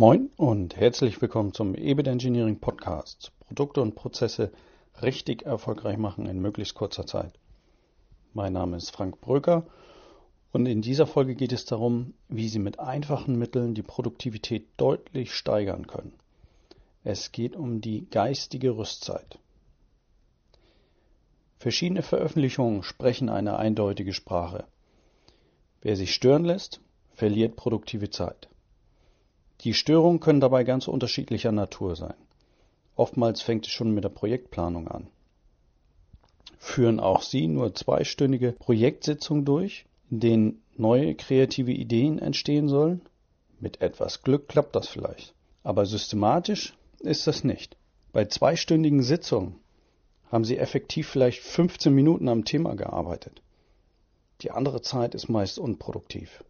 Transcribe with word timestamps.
Moin 0.00 0.30
und 0.38 0.76
herzlich 0.78 1.20
willkommen 1.20 1.52
zum 1.52 1.74
EBIT 1.74 2.06
Engineering 2.06 2.58
Podcast. 2.58 3.32
Produkte 3.40 3.82
und 3.82 3.94
Prozesse 3.94 4.50
richtig 5.02 5.42
erfolgreich 5.42 5.98
machen 5.98 6.24
in 6.24 6.40
möglichst 6.40 6.74
kurzer 6.74 7.04
Zeit. 7.04 7.34
Mein 8.32 8.54
Name 8.54 8.78
ist 8.78 8.92
Frank 8.92 9.20
Bröker 9.20 9.66
und 10.52 10.64
in 10.64 10.80
dieser 10.80 11.06
Folge 11.06 11.34
geht 11.34 11.52
es 11.52 11.66
darum, 11.66 12.14
wie 12.30 12.48
Sie 12.48 12.60
mit 12.60 12.80
einfachen 12.80 13.36
Mitteln 13.36 13.74
die 13.74 13.82
Produktivität 13.82 14.68
deutlich 14.78 15.34
steigern 15.34 15.86
können. 15.86 16.14
Es 17.04 17.30
geht 17.30 17.54
um 17.54 17.82
die 17.82 18.08
geistige 18.08 18.78
Rüstzeit. 18.78 19.38
Verschiedene 21.58 22.00
Veröffentlichungen 22.00 22.84
sprechen 22.84 23.28
eine 23.28 23.58
eindeutige 23.58 24.14
Sprache. 24.14 24.64
Wer 25.82 25.96
sich 25.96 26.14
stören 26.14 26.46
lässt, 26.46 26.80
verliert 27.12 27.54
produktive 27.56 28.08
Zeit. 28.08 28.48
Die 29.64 29.74
Störungen 29.74 30.20
können 30.20 30.40
dabei 30.40 30.64
ganz 30.64 30.88
unterschiedlicher 30.88 31.52
Natur 31.52 31.94
sein. 31.94 32.14
Oftmals 32.96 33.42
fängt 33.42 33.66
es 33.66 33.72
schon 33.72 33.92
mit 33.92 34.04
der 34.04 34.08
Projektplanung 34.08 34.88
an. 34.88 35.08
Führen 36.58 37.00
auch 37.00 37.22
Sie 37.22 37.46
nur 37.46 37.74
zweistündige 37.74 38.52
Projektsitzungen 38.52 39.44
durch, 39.44 39.86
in 40.10 40.20
denen 40.20 40.62
neue 40.76 41.14
kreative 41.14 41.72
Ideen 41.72 42.18
entstehen 42.18 42.68
sollen? 42.68 43.02
Mit 43.58 43.80
etwas 43.80 44.22
Glück 44.22 44.48
klappt 44.48 44.76
das 44.76 44.88
vielleicht. 44.88 45.34
Aber 45.62 45.84
systematisch 45.84 46.74
ist 47.00 47.26
das 47.26 47.44
nicht. 47.44 47.76
Bei 48.12 48.24
zweistündigen 48.24 49.02
Sitzungen 49.02 49.56
haben 50.30 50.44
Sie 50.44 50.58
effektiv 50.58 51.08
vielleicht 51.08 51.42
15 51.42 51.94
Minuten 51.94 52.28
am 52.28 52.44
Thema 52.44 52.74
gearbeitet. 52.74 53.42
Die 54.42 54.50
andere 54.50 54.80
Zeit 54.80 55.14
ist 55.14 55.28
meist 55.28 55.58
unproduktiv. 55.58 56.44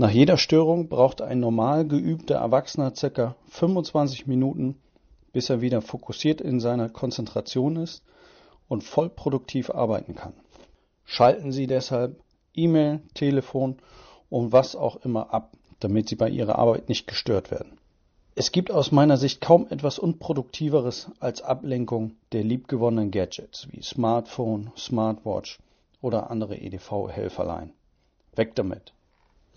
Nach 0.00 0.10
jeder 0.10 0.36
Störung 0.36 0.88
braucht 0.88 1.20
ein 1.22 1.40
normal 1.40 1.84
geübter 1.84 2.36
Erwachsener 2.36 2.92
ca. 2.92 3.34
25 3.48 4.28
Minuten, 4.28 4.76
bis 5.32 5.50
er 5.50 5.60
wieder 5.60 5.82
fokussiert 5.82 6.40
in 6.40 6.60
seiner 6.60 6.88
Konzentration 6.88 7.74
ist 7.74 8.04
und 8.68 8.84
voll 8.84 9.08
produktiv 9.08 9.70
arbeiten 9.70 10.14
kann. 10.14 10.34
Schalten 11.04 11.50
Sie 11.50 11.66
deshalb 11.66 12.20
E-Mail, 12.54 13.00
Telefon 13.14 13.78
und 14.30 14.52
was 14.52 14.76
auch 14.76 15.04
immer 15.04 15.34
ab, 15.34 15.50
damit 15.80 16.08
Sie 16.08 16.14
bei 16.14 16.30
Ihrer 16.30 16.60
Arbeit 16.60 16.88
nicht 16.88 17.08
gestört 17.08 17.50
werden. 17.50 17.76
Es 18.36 18.52
gibt 18.52 18.70
aus 18.70 18.92
meiner 18.92 19.16
Sicht 19.16 19.40
kaum 19.40 19.66
etwas 19.68 19.98
Unproduktiveres 19.98 21.10
als 21.18 21.42
Ablenkung 21.42 22.12
der 22.30 22.44
liebgewonnenen 22.44 23.10
Gadgets 23.10 23.66
wie 23.72 23.82
Smartphone, 23.82 24.70
Smartwatch 24.76 25.58
oder 26.00 26.30
andere 26.30 26.56
EDV-Helferlein. 26.56 27.72
Weg 28.36 28.54
damit! 28.54 28.92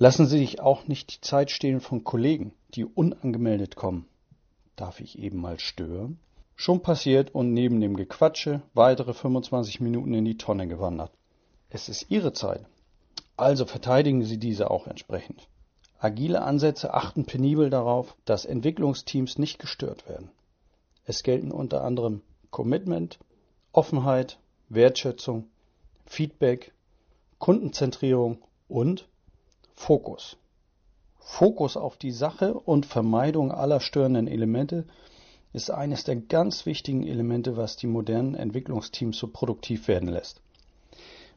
Lassen 0.02 0.26
Sie 0.26 0.40
sich 0.40 0.60
auch 0.60 0.88
nicht 0.88 1.14
die 1.14 1.22
Zeit 1.22 1.52
stehlen 1.52 1.80
von 1.80 2.04
Kollegen, 2.04 2.56
die 2.74 2.86
unangemeldet 2.86 3.76
kommen. 3.76 4.08
Darf 4.76 5.00
ich 5.00 5.20
eben 5.20 5.40
mal 5.40 5.60
stören? 5.60 6.18
Schon 6.56 6.82
passiert 6.82 7.36
und 7.36 7.54
neben 7.54 7.80
dem 7.80 7.96
Gequatsche 7.96 8.64
weitere 8.74 9.14
25 9.14 9.80
Minuten 9.80 10.16
in 10.16 10.26
die 10.26 10.40
Tonne 10.40 10.68
gewandert. 10.68 11.12
Es 11.70 11.88
ist 11.88 12.10
Ihre 12.10 12.34
Zeit. 12.34 12.66
Also 13.38 13.68
verteidigen 13.68 14.24
Sie 14.24 14.40
diese 14.40 14.72
auch 14.72 14.88
entsprechend. 14.88 15.48
Agile 16.00 16.42
Ansätze 16.42 16.96
achten 16.96 17.26
penibel 17.26 17.70
darauf, 17.70 18.18
dass 18.26 18.46
Entwicklungsteams 18.46 19.38
nicht 19.38 19.60
gestört 19.60 20.10
werden. 20.10 20.32
Es 21.06 21.22
gelten 21.22 21.52
unter 21.52 21.84
anderem 21.84 22.24
Commitment, 22.50 23.20
Offenheit, 23.72 24.40
Wertschätzung, 24.68 25.46
Feedback, 26.08 26.74
Kundenzentrierung 27.38 28.40
und 28.68 29.08
Fokus. 29.82 30.38
Fokus 31.18 31.76
auf 31.76 31.98
die 31.98 32.12
Sache 32.12 32.54
und 32.54 32.86
Vermeidung 32.86 33.52
aller 33.52 33.80
störenden 33.80 34.28
Elemente 34.28 34.86
ist 35.54 35.72
eines 35.72 36.04
der 36.04 36.18
ganz 36.18 36.68
wichtigen 36.68 37.02
Elemente, 37.02 37.58
was 37.58 37.78
die 37.78 37.88
modernen 37.88 38.36
Entwicklungsteams 38.36 39.18
so 39.18 39.28
produktiv 39.28 39.88
werden 39.88 40.08
lässt. 40.08 40.40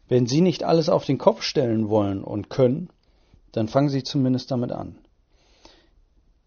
Wenn 0.09 0.27
Sie 0.27 0.43
nicht 0.43 0.63
alles 0.63 0.91
auf 0.91 1.07
den 1.07 1.17
Kopf 1.17 1.41
stellen 1.41 1.89
wollen 1.89 2.23
und 2.23 2.51
können, 2.51 2.91
dann 3.53 3.67
fangen 3.67 3.89
Sie 3.89 4.03
zumindest 4.03 4.51
damit 4.51 4.73
an. 4.73 4.99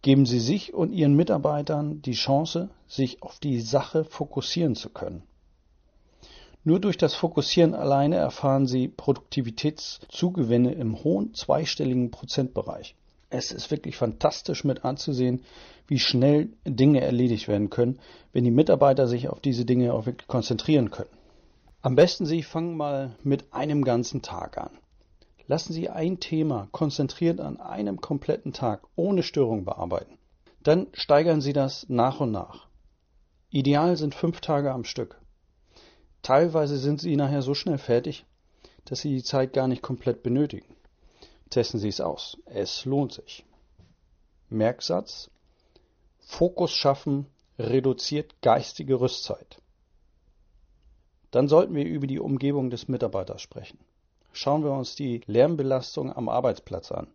Geben 0.04 0.28
Sie 0.28 0.40
sich 0.40 0.76
und 0.76 0.92
Ihren 0.92 1.16
Mitarbeitern 1.16 2.04
die 2.04 2.14
Chance, 2.14 2.70
sich 2.88 3.24
auf 3.24 3.40
die 3.40 3.60
Sache 3.60 4.04
fokussieren 4.04 4.76
zu 4.76 4.90
können. 4.90 5.24
Nur 6.68 6.82
durch 6.82 6.98
das 6.98 7.16
Fokussieren 7.16 7.74
alleine 7.74 8.18
erfahren 8.18 8.68
Sie 8.68 8.90
Produktivitätszugewinne 8.90 10.74
im 10.74 11.02
hohen 11.02 11.34
zweistelligen 11.34 12.12
Prozentbereich. 12.12 12.94
Es 13.30 13.54
ist 13.54 13.72
wirklich 13.72 13.96
fantastisch 13.96 14.66
mit 14.66 14.84
anzusehen, 14.84 15.46
wie 15.88 15.98
schnell 15.98 16.50
Dinge 16.66 17.00
erledigt 17.00 17.48
werden 17.48 17.70
können, 17.70 18.00
wenn 18.34 18.44
die 18.44 18.52
Mitarbeiter 18.52 19.08
sich 19.08 19.30
auf 19.30 19.40
diese 19.40 19.64
Dinge 19.64 19.94
auch 19.94 20.08
wirklich 20.08 20.28
konzentrieren 20.28 20.92
können. 20.92 21.10
Am 21.84 21.96
besten 21.96 22.26
Sie 22.26 22.44
fangen 22.44 22.76
mal 22.76 23.16
mit 23.24 23.54
einem 23.54 23.86
ganzen 23.86 24.22
Tag 24.22 24.58
an. 24.58 24.72
Lassen 25.48 25.72
Sie 25.72 25.88
ein 25.88 26.20
Thema 26.20 26.68
konzentriert 26.74 27.40
an 27.40 27.62
einem 27.62 28.02
kompletten 28.02 28.52
Tag 28.52 28.82
ohne 28.98 29.24
Störung 29.24 29.64
bearbeiten. 29.64 30.18
Dann 30.64 30.88
steigern 30.92 31.40
Sie 31.40 31.54
das 31.54 31.86
nach 31.88 32.20
und 32.20 32.34
nach. 32.34 32.68
Ideal 33.52 33.96
sind 33.96 34.14
fünf 34.14 34.42
Tage 34.42 34.74
am 34.74 34.84
Stück. 34.84 35.22
Teilweise 36.28 36.76
sind 36.76 37.00
sie 37.00 37.16
nachher 37.16 37.42
so 37.42 37.54
schnell 37.54 37.78
fertig, 37.78 38.26
dass 38.84 39.00
sie 39.00 39.16
die 39.16 39.24
Zeit 39.24 39.54
gar 39.54 39.70
nicht 39.70 39.82
komplett 39.82 40.24
benötigen. 40.24 40.76
Testen 41.50 41.80
Sie 41.80 41.88
es 41.88 42.02
aus. 42.02 42.38
Es 42.44 42.84
lohnt 42.84 43.14
sich. 43.14 43.46
Merksatz. 44.50 45.30
Fokus 46.20 46.72
schaffen 46.72 47.28
reduziert 47.58 48.42
geistige 48.42 49.00
Rüstzeit. 49.00 49.62
Dann 51.32 51.48
sollten 51.48 51.74
wir 51.76 51.86
über 51.86 52.08
die 52.08 52.20
Umgebung 52.20 52.72
des 52.72 52.90
Mitarbeiters 52.90 53.42
sprechen. 53.42 53.80
Schauen 54.34 54.66
wir 54.66 54.74
uns 54.74 54.98
die 54.98 55.22
Lärmbelastung 55.28 56.12
am 56.12 56.28
Arbeitsplatz 56.28 56.92
an. 56.92 57.08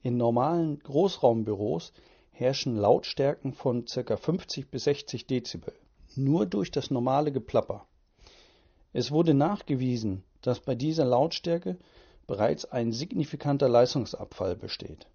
In 0.00 0.16
normalen 0.16 0.78
Großraumbüros 0.78 1.92
herrschen 2.30 2.76
Lautstärken 2.76 3.52
von 3.52 3.86
ca. 3.86 4.16
50 4.16 4.70
bis 4.70 4.84
60 4.84 5.26
Dezibel. 5.26 5.74
Nur 6.14 6.46
durch 6.46 6.70
das 6.70 6.92
normale 6.92 7.32
Geplapper. 7.32 7.88
Es 8.94 9.10
wurde 9.10 9.34
nachgewiesen, 9.34 10.22
dass 10.40 10.60
bei 10.60 10.76
dieser 10.76 11.04
Lautstärke 11.04 11.76
bereits 12.28 12.64
ein 12.64 12.92
signifikanter 12.92 13.68
Leistungsabfall 13.68 14.54
besteht. 14.54 15.08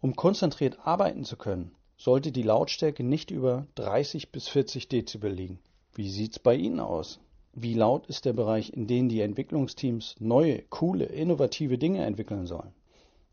Um 0.00 0.14
konzentriert 0.14 0.78
arbeiten 0.86 1.24
zu 1.24 1.36
können, 1.36 1.72
sollte 1.96 2.30
die 2.30 2.44
Lautstärke 2.44 3.02
nicht 3.02 3.32
über 3.32 3.66
30 3.74 4.30
bis 4.30 4.46
40 4.46 4.88
Dezibel 4.88 5.32
liegen. 5.32 5.58
Wie 5.94 6.08
sieht's 6.08 6.38
bei 6.38 6.54
Ihnen 6.54 6.78
aus? 6.78 7.18
Wie 7.54 7.74
laut 7.74 8.06
ist 8.06 8.24
der 8.24 8.34
Bereich, 8.34 8.72
in 8.72 8.86
dem 8.86 9.08
die 9.08 9.20
Entwicklungsteams 9.20 10.14
neue, 10.20 10.62
coole, 10.70 11.06
innovative 11.06 11.78
Dinge 11.78 12.04
entwickeln 12.04 12.46
sollen? 12.46 12.72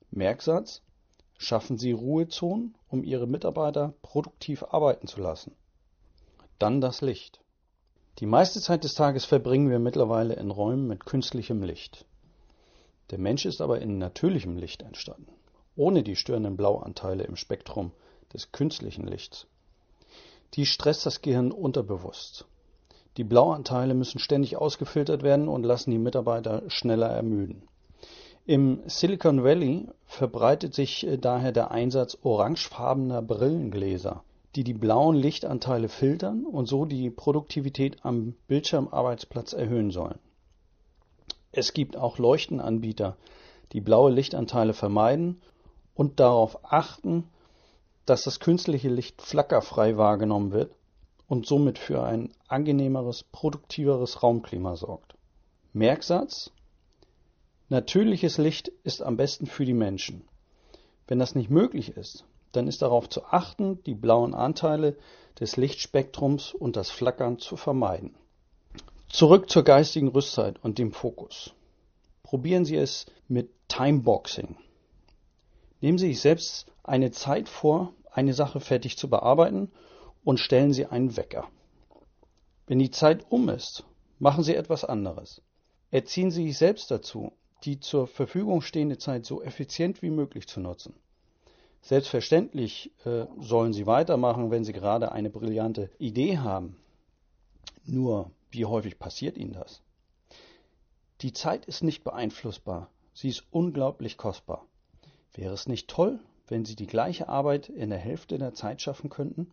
Merksatz: 0.10 0.82
Schaffen 1.38 1.78
Sie 1.78 1.92
Ruhezonen, 1.92 2.74
um 2.88 3.04
Ihre 3.04 3.28
Mitarbeiter 3.28 3.94
produktiv 4.02 4.64
arbeiten 4.64 5.06
zu 5.06 5.22
lassen. 5.22 5.54
Dann 6.58 6.82
das 6.82 7.02
Licht. 7.02 7.44
Die 8.20 8.28
meiste 8.28 8.62
Zeit 8.62 8.84
des 8.84 8.94
Tages 8.94 9.26
verbringen 9.26 9.72
wir 9.72 9.80
mittlerweile 9.80 10.36
in 10.36 10.52
Räumen 10.52 10.88
mit 10.88 11.06
künstlichem 11.06 11.64
Licht. 11.64 12.06
Der 13.10 13.18
Mensch 13.18 13.46
ist 13.46 13.60
aber 13.60 13.82
in 13.82 13.98
natürlichem 13.98 14.56
Licht 14.56 14.84
entstanden, 14.84 15.32
ohne 15.76 16.04
die 16.04 16.16
störenden 16.16 16.56
Blauanteile 16.56 17.24
im 17.24 17.36
Spektrum 17.36 17.92
des 18.32 18.52
künstlichen 18.52 19.08
Lichts. 19.08 19.48
Die 20.54 20.68
stresst 20.68 21.08
das 21.08 21.22
Gehirn 21.22 21.52
unterbewusst. 21.52 22.46
Die 23.18 23.24
Blauanteile 23.24 23.96
müssen 23.96 24.20
ständig 24.20 24.58
ausgefiltert 24.58 25.24
werden 25.24 25.48
und 25.48 25.64
lassen 25.64 25.90
die 25.90 25.98
Mitarbeiter 25.98 26.64
schneller 26.68 27.10
ermüden. 27.10 27.68
Im 28.46 28.82
Silicon 28.86 29.44
Valley 29.44 29.88
verbreitet 30.06 30.76
sich 30.76 31.08
äh, 31.08 31.18
daher 31.18 31.52
der 31.52 31.72
Einsatz 31.72 32.18
orangefarbener 32.22 33.22
Brillengläser 33.22 34.24
die 34.56 34.64
die 34.64 34.74
blauen 34.74 35.16
Lichtanteile 35.16 35.90
filtern 35.90 36.46
und 36.46 36.68
so 36.68 36.86
die 36.86 37.10
Produktivität 37.10 38.06
am 38.06 38.36
Bildschirmarbeitsplatz 38.48 39.54
erhöhen 39.54 39.92
sollen. 39.92 40.20
Es 41.52 41.74
gibt 41.74 41.98
auch 41.98 42.18
Leuchtenanbieter, 42.18 43.18
die 43.72 43.82
blaue 43.82 44.12
Lichtanteile 44.12 44.74
vermeiden 44.74 45.42
und 45.96 46.20
darauf 46.20 46.64
achten, 46.64 47.26
dass 48.06 48.24
das 48.24 48.40
künstliche 48.40 48.90
Licht 48.90 49.22
flackerfrei 49.22 49.98
wahrgenommen 49.98 50.52
wird 50.52 50.76
und 51.28 51.46
somit 51.46 51.80
für 51.80 52.04
ein 52.04 52.34
angenehmeres, 52.48 53.24
produktiveres 53.24 54.22
Raumklima 54.22 54.76
sorgt. 54.76 55.16
Merksatz 55.74 56.52
Natürliches 57.70 58.38
Licht 58.38 58.68
ist 58.84 59.02
am 59.02 59.18
besten 59.18 59.48
für 59.48 59.66
die 59.66 59.74
Menschen. 59.74 60.28
Wenn 61.08 61.18
das 61.18 61.34
nicht 61.34 61.50
möglich 61.50 61.98
ist, 61.98 62.26
dann 62.54 62.68
ist 62.68 62.82
darauf 62.82 63.10
zu 63.10 63.26
achten, 63.26 63.84
die 63.84 63.96
blauen 63.96 64.34
Anteile 64.34 64.96
des 65.40 65.58
Lichtspektrums 65.58 66.54
und 66.54 66.76
das 66.76 66.90
Flackern 66.90 67.40
zu 67.40 67.58
vermeiden. 67.58 68.16
Zurück 69.10 69.50
zur 69.50 69.64
geistigen 69.64 70.08
Rüstzeit 70.08 70.64
und 70.64 70.78
dem 70.78 70.92
Fokus. 70.92 71.54
Probieren 72.24 72.66
Sie 72.66 72.78
es 72.78 73.06
mit 73.28 73.50
Timeboxing. 73.68 74.56
Nehmen 75.82 75.98
Sie 75.98 76.08
sich 76.08 76.22
selbst 76.22 76.66
eine 76.84 77.12
Zeit 77.12 77.50
vor, 77.50 77.94
eine 78.12 78.34
Sache 78.34 78.60
fertig 78.60 78.98
zu 78.98 79.10
bearbeiten 79.10 79.72
und 80.24 80.40
stellen 80.40 80.74
Sie 80.74 80.86
einen 80.86 81.18
Wecker. 81.18 81.48
Wenn 82.68 82.80
die 82.80 82.92
Zeit 82.92 83.26
um 83.30 83.50
ist, 83.50 83.84
machen 84.20 84.44
Sie 84.44 84.56
etwas 84.56 84.86
anderes. 84.86 85.42
Erziehen 85.92 86.32
Sie 86.32 86.48
sich 86.48 86.58
selbst 86.58 86.90
dazu, 86.90 87.34
die 87.66 87.80
zur 87.80 88.08
Verfügung 88.08 88.62
stehende 88.62 88.98
Zeit 88.98 89.26
so 89.26 89.42
effizient 89.42 90.02
wie 90.02 90.10
möglich 90.10 90.48
zu 90.48 90.60
nutzen. 90.60 90.96
Selbstverständlich 91.84 92.92
äh, 93.04 93.26
sollen 93.40 93.74
Sie 93.74 93.86
weitermachen, 93.86 94.52
wenn 94.52 94.64
Sie 94.64 94.72
gerade 94.72 95.12
eine 95.12 95.30
brillante 95.30 95.90
Idee 96.00 96.38
haben. 96.38 96.78
Nur, 97.86 98.32
wie 98.52 98.66
häufig 98.66 98.98
passiert 98.98 99.38
Ihnen 99.38 99.52
das? 99.52 99.82
Die 101.22 101.34
Zeit 101.34 101.66
ist 101.66 101.84
nicht 101.84 102.04
beeinflussbar, 102.04 102.90
sie 103.14 103.30
ist 103.30 103.46
unglaublich 103.52 104.18
kostbar. 104.18 104.66
Wäre 105.34 105.54
es 105.54 105.68
nicht 105.68 105.90
toll, 105.90 106.20
wenn 106.48 106.64
Sie 106.64 106.76
die 106.76 106.88
gleiche 106.88 107.28
Arbeit 107.28 107.68
in 107.68 107.90
der 107.90 108.00
Hälfte 108.00 108.38
der 108.38 108.54
Zeit 108.54 108.82
schaffen 108.82 109.10
könnten? 109.10 109.52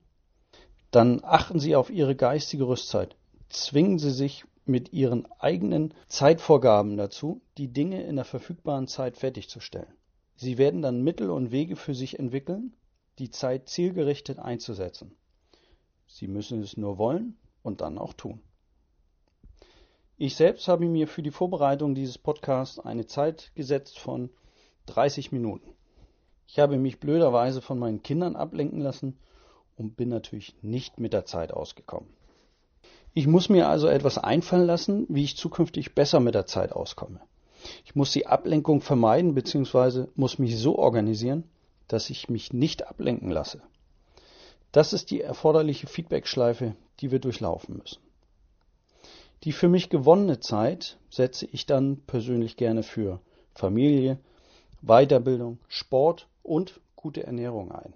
Dann 0.92 1.20
achten 1.24 1.58
Sie 1.58 1.74
auf 1.74 1.90
Ihre 1.90 2.14
geistige 2.14 2.66
Rüstzeit. 2.66 3.16
Zwingen 3.48 3.98
Sie 3.98 4.10
sich 4.10 4.44
mit 4.64 4.92
Ihren 4.92 5.26
eigenen 5.40 5.94
Zeitvorgaben 6.06 6.96
dazu, 6.96 7.40
die 7.58 7.68
Dinge 7.68 8.02
in 8.02 8.16
der 8.16 8.24
verfügbaren 8.24 8.86
Zeit 8.86 9.16
fertigzustellen. 9.16 9.94
Sie 10.40 10.56
werden 10.56 10.80
dann 10.80 11.02
Mittel 11.02 11.28
und 11.28 11.50
Wege 11.50 11.76
für 11.76 11.94
sich 11.94 12.18
entwickeln, 12.18 12.72
die 13.18 13.28
Zeit 13.28 13.68
zielgerichtet 13.68 14.38
einzusetzen. 14.38 15.14
Sie 16.06 16.28
müssen 16.28 16.62
es 16.62 16.78
nur 16.78 16.96
wollen 16.96 17.36
und 17.62 17.82
dann 17.82 17.98
auch 17.98 18.14
tun. 18.14 18.40
Ich 20.16 20.36
selbst 20.36 20.66
habe 20.66 20.86
mir 20.86 21.08
für 21.08 21.22
die 21.22 21.30
Vorbereitung 21.30 21.94
dieses 21.94 22.16
Podcasts 22.16 22.78
eine 22.78 23.04
Zeit 23.04 23.52
gesetzt 23.54 23.98
von 23.98 24.30
30 24.86 25.30
Minuten. 25.30 25.74
Ich 26.46 26.58
habe 26.58 26.78
mich 26.78 27.00
blöderweise 27.00 27.60
von 27.60 27.78
meinen 27.78 28.02
Kindern 28.02 28.34
ablenken 28.34 28.80
lassen 28.80 29.18
und 29.76 29.98
bin 29.98 30.08
natürlich 30.08 30.54
nicht 30.62 30.98
mit 30.98 31.12
der 31.12 31.26
Zeit 31.26 31.52
ausgekommen. 31.52 32.08
Ich 33.12 33.26
muss 33.26 33.50
mir 33.50 33.68
also 33.68 33.88
etwas 33.88 34.16
einfallen 34.16 34.66
lassen, 34.66 35.04
wie 35.10 35.24
ich 35.24 35.36
zukünftig 35.36 35.94
besser 35.94 36.18
mit 36.18 36.34
der 36.34 36.46
Zeit 36.46 36.72
auskomme. 36.72 37.20
Ich 37.84 37.94
muss 37.94 38.12
die 38.12 38.26
Ablenkung 38.26 38.80
vermeiden 38.80 39.34
bzw. 39.34 40.06
muss 40.14 40.38
mich 40.38 40.58
so 40.58 40.78
organisieren, 40.78 41.44
dass 41.88 42.10
ich 42.10 42.28
mich 42.28 42.52
nicht 42.52 42.86
ablenken 42.86 43.30
lasse. 43.30 43.60
Das 44.72 44.92
ist 44.92 45.10
die 45.10 45.20
erforderliche 45.20 45.86
Feedbackschleife, 45.86 46.76
die 47.00 47.10
wir 47.10 47.18
durchlaufen 47.18 47.78
müssen. 47.78 48.00
Die 49.44 49.52
für 49.52 49.68
mich 49.68 49.88
gewonnene 49.88 50.38
Zeit 50.38 50.98
setze 51.08 51.46
ich 51.46 51.66
dann 51.66 52.02
persönlich 52.06 52.56
gerne 52.56 52.82
für 52.82 53.20
Familie, 53.54 54.18
Weiterbildung, 54.82 55.58
Sport 55.68 56.28
und 56.42 56.80
gute 56.94 57.24
Ernährung 57.24 57.72
ein. 57.72 57.94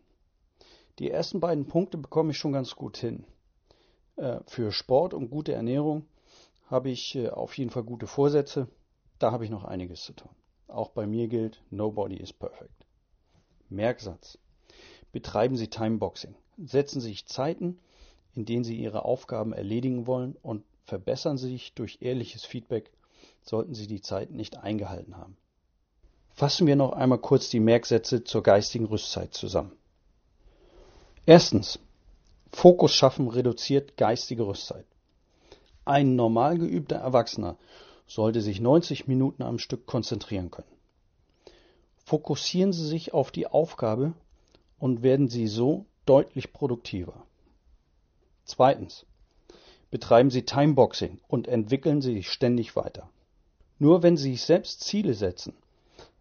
Die 0.99 1.11
ersten 1.11 1.41
beiden 1.41 1.67
Punkte 1.67 1.99
bekomme 1.99 2.31
ich 2.31 2.39
schon 2.39 2.53
ganz 2.53 2.77
gut 2.77 2.97
hin. 2.97 3.25
Äh, 4.17 4.41
für 4.47 4.73
Sport 4.73 5.13
und 5.13 5.31
gute 5.31 5.53
Ernährung 5.53 6.07
habe 6.67 6.91
ich 6.91 7.15
äh, 7.17 7.29
auf 7.29 7.57
jeden 7.59 7.71
Fall 7.71 7.83
gute 7.83 8.07
Vorsätze. 8.07 8.69
Da 9.19 9.33
habe 9.33 9.45
ich 9.45 9.51
noch 9.51 9.65
einiges 9.65 10.03
zu 10.03 10.13
tun. 10.13 10.31
Auch 10.69 10.91
bei 10.91 11.07
mir 11.07 11.29
gilt, 11.29 11.63
nobody 11.71 12.17
is 12.17 12.33
perfect. 12.33 12.87
Merksatz. 13.69 14.39
Betreiben 15.13 15.57
Sie 15.57 15.69
Timeboxing. 15.69 16.35
Setzen 16.59 17.01
Sie 17.01 17.09
sich 17.09 17.27
Zeiten, 17.27 17.79
in 18.35 18.45
denen 18.45 18.65
Sie 18.65 18.77
Ihre 18.77 19.05
Aufgaben 19.05 19.53
erledigen 19.53 20.07
wollen 20.07 20.37
und 20.43 20.65
verbessern 20.85 21.39
Sie 21.39 21.51
sich 21.51 21.75
durch 21.75 21.99
ehrliches 22.01 22.45
Feedback, 22.45 22.91
sollten 23.43 23.75
Sie 23.75 23.87
die 23.87 24.01
Zeit 24.01 24.31
nicht 24.31 24.57
eingehalten 24.57 25.17
haben. 25.17 25.37
Fassen 26.35 26.67
wir 26.67 26.75
noch 26.75 26.93
einmal 26.93 27.19
kurz 27.19 27.49
die 27.49 27.61
Merksätze 27.61 28.25
zur 28.25 28.43
geistigen 28.43 28.87
Rüstzeit 28.87 29.35
zusammen. 29.35 29.73
Erstens. 31.27 31.79
Fokus 32.53 32.95
schaffen 32.95 33.29
reduziert 33.29 33.97
geistige 33.97 34.47
Rüstzeit. 34.47 34.87
Ein 35.85 36.17
normal 36.17 36.59
geübter 36.59 36.97
Erwachsener 36.97 37.57
sollte 38.07 38.41
sich 38.41 38.61
90 38.61 39.07
Minuten 39.07 39.43
am 39.43 39.59
Stück 39.59 39.87
konzentrieren 39.87 40.51
können. 40.51 40.69
Fokussieren 42.05 42.73
Sie 42.73 42.87
sich 42.87 43.15
auf 43.15 43.31
die 43.31 43.47
Aufgabe 43.47 44.13
und 44.79 45.03
werden 45.03 45.29
Sie 45.29 45.47
so 45.47 45.87
deutlich 46.05 46.53
produktiver. 46.53 47.25
Zweitens 48.45 49.07
betreiben 49.91 50.31
Sie 50.31 50.43
Timeboxing 50.43 51.21
und 51.29 51.49
entwickeln 51.49 52.03
Sie 52.03 52.15
sich 52.15 52.31
ständig 52.31 52.77
weiter. 52.77 53.09
Nur 53.79 54.03
wenn 54.03 54.17
Sie 54.17 54.33
sich 54.33 54.43
selbst 54.43 54.83
Ziele 54.85 55.15
setzen, 55.15 55.55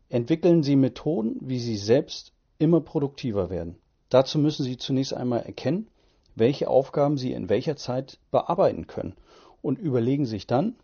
entwickeln 0.09 0.63
Sie 0.63 0.75
Methoden, 0.75 1.37
wie 1.41 1.59
Sie 1.59 1.77
selbst 1.77 2.31
immer 2.59 2.81
produktiver 2.81 3.49
werden. 3.49 3.77
Dazu 4.09 4.39
müssen 4.39 4.63
Sie 4.63 4.77
zunächst 4.77 5.13
einmal 5.13 5.41
erkennen, 5.41 5.87
welche 6.35 6.67
Aufgaben 6.69 7.17
Sie 7.17 7.33
in 7.33 7.49
welcher 7.49 7.75
Zeit 7.75 8.19
bearbeiten 8.31 8.87
können 8.87 9.15
und 9.61 9.79
überlegen 9.79 10.25
sich 10.25 10.47
dann, 10.47 10.75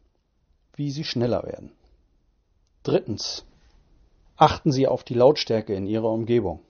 wie 0.79 0.91
Sie 0.91 1.03
schneller 1.03 1.43
werden. 1.43 1.73
Drittens. 2.83 3.45
Achten 4.37 4.71
Sie 4.71 4.87
auf 4.87 5.03
die 5.03 5.13
Lautstärke 5.13 5.75
in 5.75 5.85
Ihrer 5.85 6.09
Umgebung. 6.09 6.61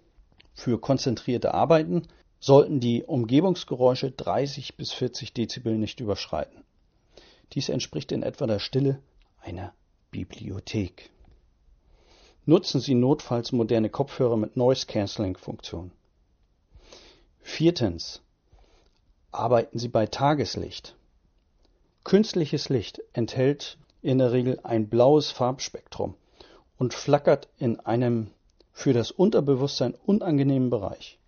Für 0.56 0.80
konzentrierte 0.80 1.54
Arbeiten 1.54 2.08
sollten 2.40 2.80
die 2.80 3.04
Umgebungsgeräusche 3.04 4.10
30 4.10 4.76
bis 4.78 4.92
40 4.94 5.34
Dezibel 5.34 5.78
nicht 5.78 6.00
überschreiten. 6.00 6.64
Dies 7.54 7.70
entspricht 7.70 8.12
in 8.12 8.24
etwa 8.24 8.48
der 8.48 8.58
Stille 8.58 9.00
einer 9.42 9.74
Bibliothek. 10.10 11.12
Nutzen 12.46 12.82
Sie 12.82 12.96
notfalls 12.96 13.52
moderne 13.52 13.92
Kopfhörer 13.92 14.38
mit 14.38 14.58
Noise 14.58 14.88
Cancelling 14.88 15.38
Funktion. 15.38 15.92
Viertens. 17.42 18.24
Arbeiten 19.32 19.78
Sie 19.78 19.88
bei 19.88 20.08
Tageslicht. 20.08 20.96
Künstliches 22.04 22.70
Licht 22.70 23.04
enthält 23.14 23.78
in 24.02 24.18
der 24.18 24.32
Regel 24.32 24.60
ein 24.64 24.90
blaues 24.90 25.32
Farbspektrum 25.32 26.16
und 26.78 26.94
flackert 26.94 27.48
in 27.58 27.80
einem 27.80 28.32
für 28.72 28.94
das 28.94 29.12
Unterbewusstsein 29.12 29.94
unangenehmen 30.06 30.70
Bereich. 30.70 31.20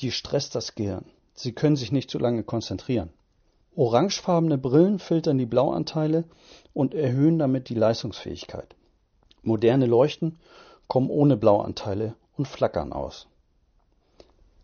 Die 0.00 0.10
stresst 0.10 0.54
das 0.54 0.74
Gehirn. 0.74 1.04
Sie 1.34 1.52
können 1.52 1.76
sich 1.76 1.92
nicht 1.92 2.10
zu 2.10 2.18
lange 2.18 2.42
konzentrieren. 2.42 3.10
Orangefarbene 3.76 4.58
Brillen 4.58 4.98
filtern 4.98 5.38
die 5.38 5.46
Blauanteile 5.46 6.24
und 6.74 6.94
erhöhen 6.94 7.38
damit 7.38 7.68
die 7.68 7.74
Leistungsfähigkeit. 7.74 8.74
Moderne 9.42 9.86
Leuchten 9.86 10.38
kommen 10.88 11.08
ohne 11.08 11.36
Blauanteile 11.36 12.14
und 12.36 12.48
flackern 12.48 12.92
aus. 12.92 13.28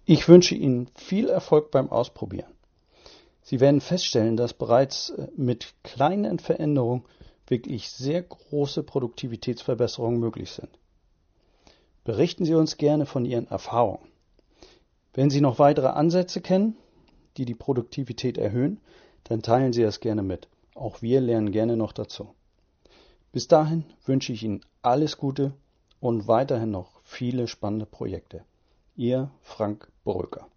Ich 0.04 0.28
wünsche 0.28 0.54
Ihnen 0.54 0.88
viel 0.94 1.28
Erfolg 1.28 1.70
beim 1.70 1.90
Ausprobieren. 1.90 2.52
Sie 3.42 3.60
werden 3.60 3.80
feststellen, 3.80 4.36
dass 4.36 4.54
bereits 4.54 5.10
äh, 5.10 5.28
mit 5.36 5.74
kleinen 5.84 6.40
Veränderungen 6.40 7.04
wirklich 7.46 7.90
sehr 7.90 8.22
große 8.22 8.82
Produktivitätsverbesserungen 8.82 10.20
möglich 10.20 10.50
sind. 10.50 10.70
Berichten 12.04 12.44
Sie 12.44 12.54
uns 12.54 12.76
gerne 12.76 13.06
von 13.06 13.24
Ihren 13.24 13.48
Erfahrungen. 13.48 14.06
Wenn 15.14 15.30
Sie 15.30 15.40
noch 15.40 15.58
weitere 15.58 15.88
Ansätze 15.88 16.40
kennen, 16.40 16.76
die 17.36 17.44
die 17.44 17.54
Produktivität 17.54 18.38
erhöhen, 18.38 18.80
dann 19.24 19.42
teilen 19.42 19.72
Sie 19.72 19.82
das 19.82 20.00
gerne 20.00 20.22
mit. 20.22 20.48
Auch 20.74 21.02
wir 21.02 21.20
lernen 21.20 21.52
gerne 21.52 21.76
noch 21.76 21.92
dazu. 21.92 22.34
Bis 23.32 23.48
dahin 23.48 23.84
wünsche 24.04 24.32
ich 24.32 24.42
Ihnen 24.42 24.60
alles 24.82 25.18
Gute 25.18 25.52
und 26.00 26.28
weiterhin 26.28 26.70
noch 26.70 27.00
viele 27.02 27.48
spannende 27.48 27.86
Projekte. 27.86 28.44
Ihr 28.94 29.30
Frank 29.42 29.88
Bröker. 30.04 30.48